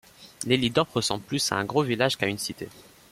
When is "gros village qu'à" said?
1.63-2.25